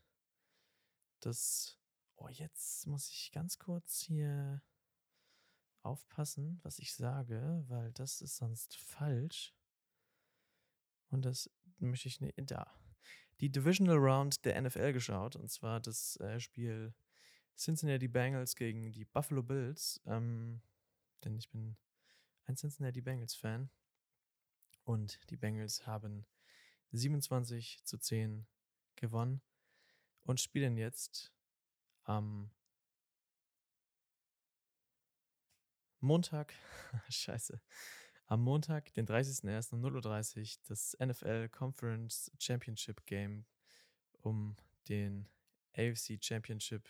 das. 1.21 1.78
Oh, 2.16 2.28
jetzt 2.28 2.87
muss 2.87 3.09
ich 3.11 3.30
ganz 3.30 3.59
kurz 3.59 4.00
hier 4.00 4.61
aufpassen, 5.83 6.59
was 6.64 6.80
ich 6.80 6.95
sage, 6.95 7.64
weil 7.68 7.92
das 7.92 8.21
ist 8.21 8.37
sonst 8.37 8.76
falsch. 8.76 9.54
Und 11.11 11.25
das 11.25 11.49
möchte 11.78 12.09
ich 12.09 12.21
nicht. 12.21 12.35
Da 12.50 12.66
die 13.40 13.50
Divisional 13.50 13.97
Round 13.97 14.45
der 14.45 14.61
NFL 14.61 14.92
geschaut, 14.92 15.37
und 15.37 15.50
zwar 15.50 15.80
das 15.80 16.16
äh, 16.16 16.40
Spiel 16.40 16.95
Cincinnati 17.57 18.09
Bengals 18.09 18.54
gegen 18.54 18.92
die 18.92 19.04
Buffalo 19.04 19.42
Bills. 19.42 20.00
Ähm, 20.07 20.62
denn 21.25 21.37
ich 21.37 21.50
bin 21.50 21.76
ein 22.47 22.57
Cincinnati 22.57 23.00
Bengals 23.00 23.35
Fan. 23.35 23.71
Und 24.85 25.21
die 25.30 25.37
Bengals 25.37 25.87
haben 25.87 26.26
27 26.92 27.85
zu 27.85 27.99
10 27.99 28.47
gewonnen 28.97 29.42
und 30.23 30.40
spielen 30.40 30.76
jetzt 30.76 31.33
am 32.04 32.50
Montag, 36.00 36.54
scheiße, 37.11 37.61
am 38.29 38.43
Montag, 38.43 38.93
den 38.93 39.07
30.01. 39.07 39.73
um 39.73 39.85
0.30 39.85 40.39
Uhr, 40.39 40.63
das 40.69 40.97
NFL 41.01 41.49
Conference 41.49 42.31
Championship 42.39 43.05
Game 43.07 43.47
um 44.21 44.57
den 44.89 45.29
AFC 45.75 46.23
Championship 46.23 46.87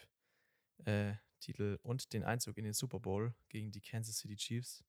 äh, 0.85 1.15
Titel 1.39 1.79
und 1.83 2.13
den 2.13 2.25
Einzug 2.25 2.59
in 2.59 2.65
den 2.65 2.73
Super 2.73 2.99
Bowl 2.99 3.35
gegen 3.49 3.71
die 3.71 3.81
Kansas 3.81 4.19
City 4.19 4.37
Chiefs. 4.37 4.85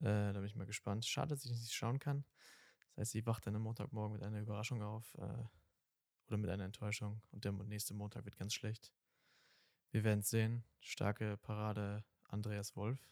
Äh, 0.00 0.32
da 0.32 0.32
bin 0.32 0.44
ich 0.44 0.56
mal 0.56 0.66
gespannt. 0.66 1.06
Schade, 1.06 1.34
dass 1.34 1.44
ich 1.44 1.50
nicht 1.50 1.72
schauen 1.72 1.98
kann. 1.98 2.24
Das 2.90 3.02
heißt, 3.02 3.12
sie 3.12 3.26
wacht 3.26 3.46
dann 3.46 3.56
am 3.56 3.62
Montagmorgen 3.62 4.12
mit 4.12 4.22
einer 4.22 4.40
Überraschung 4.40 4.82
auf 4.82 5.14
äh, 5.14 5.44
oder 6.26 6.36
mit 6.36 6.50
einer 6.50 6.64
Enttäuschung 6.64 7.22
und 7.30 7.46
der 7.46 7.52
nächste 7.52 7.94
Montag 7.94 8.26
wird 8.26 8.36
ganz 8.36 8.52
schlecht. 8.52 8.92
Wir 9.90 10.04
werden 10.04 10.20
es 10.20 10.28
sehen. 10.30 10.64
Starke 10.80 11.38
Parade 11.38 12.04
Andreas 12.24 12.76
Wolf. 12.76 13.10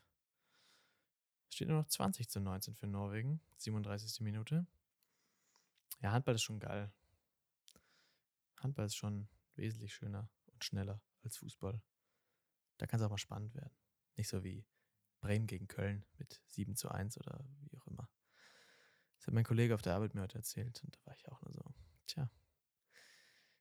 Es 1.49 1.55
steht 1.55 1.69
nur 1.69 1.79
noch 1.79 1.87
20 1.87 2.29
zu 2.29 2.41
19 2.41 2.75
für 2.75 2.87
Norwegen. 2.87 3.41
37. 3.57 4.21
Minute. 4.21 4.67
Ja, 6.01 6.13
Handball 6.13 6.35
ist 6.35 6.43
schon 6.43 6.61
geil. 6.61 6.93
Handball 8.57 8.87
ist 8.87 8.97
schon 8.97 9.29
wesentlich 9.55 9.95
schöner 9.95 10.29
und 10.47 10.65
schneller 10.65 11.01
als 11.23 11.37
Fußball. 11.39 11.83
Da 12.79 12.87
kann 12.87 13.01
es 13.01 13.07
auch 13.07 13.11
mal 13.11 13.19
spannend 13.19 13.55
werden. 13.55 13.75
Nicht 14.17 14.29
so 14.29 14.45
wie 14.45 14.67
Bremen 15.21 15.47
gegen 15.47 15.69
Köln 15.69 16.05
mit 16.17 16.41
7 16.47 16.77
zu 16.77 16.91
1 16.91 17.19
oder 17.19 17.45
wie 17.61 17.77
auch 17.77 17.87
immer. 17.87 18.09
Das 19.17 19.27
hat 19.27 19.35
mein 19.35 19.45
Kollege 19.45 19.75
auf 19.75 19.83
der 19.83 19.95
Arbeit 19.95 20.15
mir 20.15 20.23
heute 20.23 20.39
erzählt 20.39 20.83
und 20.85 20.95
da 20.97 21.07
war 21.07 21.15
ich 21.15 21.29
auch 21.29 21.41
nur 21.43 21.53
so, 21.53 21.75
tja. 22.07 22.31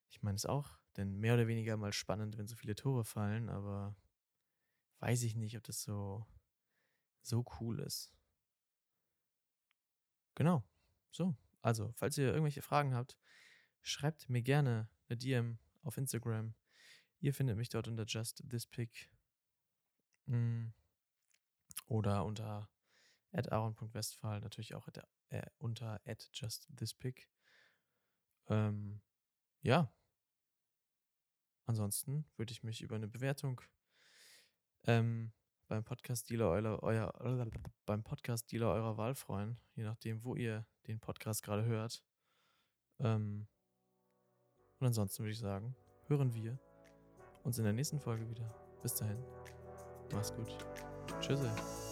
Ich 0.10 0.22
meine 0.22 0.36
es 0.36 0.46
auch, 0.46 0.78
denn 0.96 1.18
mehr 1.18 1.34
oder 1.34 1.48
weniger 1.48 1.78
mal 1.78 1.94
spannend, 1.94 2.38
wenn 2.38 2.48
so 2.48 2.56
viele 2.56 2.76
Tore 2.76 3.04
fallen, 3.04 3.50
aber 3.50 3.96
weiß 5.00 5.24
ich 5.24 5.36
nicht, 5.36 5.58
ob 5.58 5.64
das 5.64 5.82
so 5.82 6.26
so 7.28 7.46
cool 7.60 7.80
ist. 7.80 8.12
Genau. 10.36 10.64
So. 11.12 11.36
Also, 11.62 11.92
falls 11.96 12.18
ihr 12.18 12.28
irgendwelche 12.28 12.62
Fragen 12.62 12.94
habt, 12.94 13.18
schreibt 13.82 14.30
mir 14.30 14.42
gerne 14.42 14.90
eine 15.10 15.18
DM 15.18 15.60
auf 15.84 15.98
Instagram. 15.98 16.54
Ihr 17.20 17.34
findet 17.34 17.58
mich 17.58 17.70
dort 17.70 17.88
unter 17.88 18.06
Just 18.06 18.44
This 18.50 18.66
Pick. 18.66 19.10
Mm. 20.28 20.68
Oder 21.88 22.26
unter 22.26 22.70
aaron.westphal, 23.32 24.40
natürlich 24.40 24.74
auch 24.74 24.88
äh, 25.30 25.46
unter 25.58 26.02
at 26.06 26.30
Just 26.34 26.68
This 26.76 26.94
Pick. 26.94 27.30
Ähm, 28.48 29.02
ja. 29.62 29.92
Ansonsten 31.66 32.26
würde 32.38 32.54
ich 32.54 32.64
mich 32.64 32.82
über 32.82 32.96
eine 32.96 33.08
Bewertung 33.08 33.62
ähm, 34.86 35.34
beim 35.68 35.84
Podcast-Dealer 35.84 36.50
eurer, 36.50 36.84
euer, 36.84 37.48
beim 37.86 38.04
Podcast-Dealer 38.04 38.74
eurer 38.74 38.98
Wahl 38.98 39.16
freuen, 39.16 39.58
je 39.76 39.84
nachdem, 39.84 40.24
wo 40.24 40.36
ihr 40.36 40.66
den 40.88 41.00
Podcast 41.00 41.44
gerade 41.44 41.66
hört. 41.66 42.04
Ähm, 43.00 43.48
und 44.80 44.88
ansonsten 44.88 45.24
würde 45.24 45.32
ich 45.32 45.40
sagen, 45.40 45.76
hören 46.08 46.34
wir 46.34 46.60
uns 47.44 47.58
in 47.58 47.64
der 47.64 47.74
nächsten 47.74 48.00
Folge 48.00 48.30
wieder. 48.30 48.54
Bis 48.82 48.96
dahin, 48.96 49.24
mach's 50.12 50.34
gut. 50.34 50.58
Tschüss. 51.20 51.87